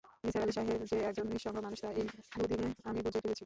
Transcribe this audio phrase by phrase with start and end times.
[0.23, 2.05] নিসার আলি সাহেব যে একজন নিঃসঙ্গ মানুষ তা এই
[2.39, 3.39] দুদিনে আমি বুঝে ফেলেছি।